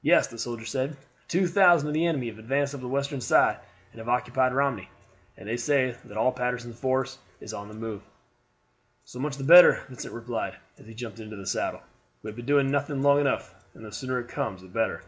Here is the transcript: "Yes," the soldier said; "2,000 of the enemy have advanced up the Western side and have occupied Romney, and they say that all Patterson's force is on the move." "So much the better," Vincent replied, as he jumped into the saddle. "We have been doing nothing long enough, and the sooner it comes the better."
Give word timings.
"Yes," 0.00 0.28
the 0.28 0.38
soldier 0.38 0.64
said; 0.64 0.96
"2,000 1.26 1.88
of 1.88 1.92
the 1.92 2.06
enemy 2.06 2.28
have 2.28 2.38
advanced 2.38 2.72
up 2.72 2.80
the 2.80 2.86
Western 2.86 3.20
side 3.20 3.58
and 3.90 3.98
have 3.98 4.08
occupied 4.08 4.54
Romney, 4.54 4.88
and 5.36 5.48
they 5.48 5.56
say 5.56 5.96
that 6.04 6.16
all 6.16 6.30
Patterson's 6.30 6.78
force 6.78 7.18
is 7.40 7.52
on 7.52 7.66
the 7.66 7.74
move." 7.74 8.02
"So 9.02 9.18
much 9.18 9.38
the 9.38 9.42
better," 9.42 9.82
Vincent 9.88 10.14
replied, 10.14 10.54
as 10.78 10.86
he 10.86 10.94
jumped 10.94 11.18
into 11.18 11.34
the 11.34 11.48
saddle. 11.48 11.80
"We 12.22 12.28
have 12.28 12.36
been 12.36 12.46
doing 12.46 12.70
nothing 12.70 13.02
long 13.02 13.20
enough, 13.20 13.56
and 13.74 13.84
the 13.84 13.90
sooner 13.90 14.20
it 14.20 14.28
comes 14.28 14.62
the 14.62 14.68
better." 14.68 15.02